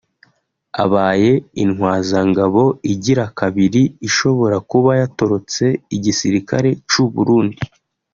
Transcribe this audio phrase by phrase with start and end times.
[0.83, 1.31] abaye
[1.63, 2.63] intwazangabo
[2.93, 7.61] igira kabiri ishobora kuba yatorotse igisirikare c'u Burundi